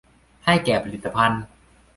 [0.45, 1.43] ให้แก่ผลิตภัณฑ์